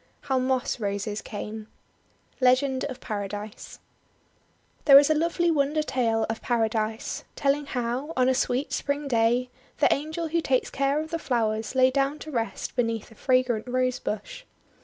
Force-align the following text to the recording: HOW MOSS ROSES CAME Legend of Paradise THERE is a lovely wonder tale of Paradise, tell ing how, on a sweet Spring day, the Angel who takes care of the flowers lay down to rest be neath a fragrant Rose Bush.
HOW 0.21 0.39
MOSS 0.39 0.79
ROSES 0.79 1.21
CAME 1.21 1.67
Legend 2.39 2.85
of 2.85 2.99
Paradise 2.99 3.77
THERE 4.85 4.97
is 4.97 5.11
a 5.11 5.13
lovely 5.13 5.51
wonder 5.51 5.83
tale 5.83 6.25
of 6.27 6.41
Paradise, 6.41 7.23
tell 7.35 7.53
ing 7.53 7.67
how, 7.67 8.11
on 8.17 8.27
a 8.27 8.33
sweet 8.33 8.73
Spring 8.73 9.07
day, 9.07 9.51
the 9.77 9.93
Angel 9.93 10.29
who 10.29 10.41
takes 10.41 10.71
care 10.71 10.99
of 10.99 11.11
the 11.11 11.19
flowers 11.19 11.75
lay 11.75 11.91
down 11.91 12.17
to 12.17 12.31
rest 12.31 12.75
be 12.75 12.81
neath 12.81 13.11
a 13.11 13.13
fragrant 13.13 13.67
Rose 13.67 13.99
Bush. 13.99 14.43